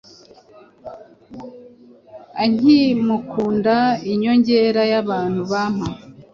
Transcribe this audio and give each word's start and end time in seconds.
inkimukundainyongera 2.45 4.81
yabantu 4.93 5.41
bampa 5.51 5.87